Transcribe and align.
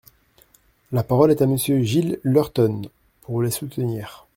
La 0.91 1.03
parole 1.03 1.29
est 1.29 1.43
à 1.43 1.45
Monsieur 1.45 1.83
Gilles 1.83 2.19
Lurton, 2.23 2.81
pour 3.21 3.43
les 3.43 3.51
soutenir. 3.51 4.25